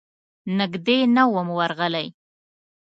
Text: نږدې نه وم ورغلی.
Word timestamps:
نږدې 0.57 0.97
نه 1.15 1.23
وم 1.33 1.47
ورغلی. 1.57 2.07